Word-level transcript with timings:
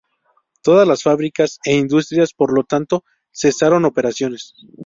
Todas 0.63 0.87
las 0.87 1.03
fábricas 1.03 1.59
e 1.63 1.75
industrias 1.77 2.33
por 2.33 2.51
lo 2.55 2.63
tanto 2.63 3.03
cesaron 3.31 3.85
operaciones. 3.85 4.55